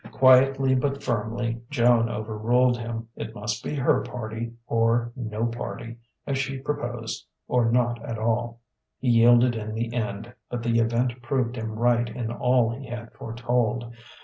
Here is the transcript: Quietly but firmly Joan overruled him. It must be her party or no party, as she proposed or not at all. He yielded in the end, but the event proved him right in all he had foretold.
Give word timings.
Quietly 0.11 0.73
but 0.73 1.03
firmly 1.03 1.61
Joan 1.69 2.09
overruled 2.09 2.75
him. 2.79 3.07
It 3.15 3.35
must 3.35 3.63
be 3.63 3.75
her 3.75 4.01
party 4.01 4.53
or 4.65 5.11
no 5.15 5.45
party, 5.45 5.97
as 6.25 6.39
she 6.39 6.57
proposed 6.57 7.27
or 7.47 7.71
not 7.71 8.03
at 8.03 8.17
all. 8.17 8.61
He 8.97 9.09
yielded 9.09 9.53
in 9.55 9.75
the 9.75 9.93
end, 9.93 10.33
but 10.49 10.63
the 10.63 10.79
event 10.79 11.21
proved 11.21 11.55
him 11.55 11.73
right 11.77 12.09
in 12.09 12.31
all 12.31 12.71
he 12.71 12.87
had 12.87 13.13
foretold. 13.13 13.93